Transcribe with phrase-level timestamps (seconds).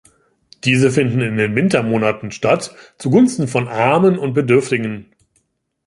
[0.63, 5.11] Diese finden in den Wintermonaten statt, zugunsten von Armen und Bedürftigen.